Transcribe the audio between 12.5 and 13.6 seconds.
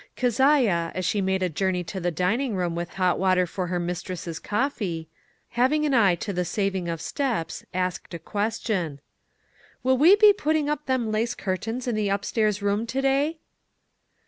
room to day?"